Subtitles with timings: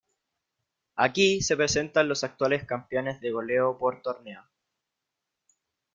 [0.95, 4.41] Aquí se presentan los actuales campeones de goleo por torneo.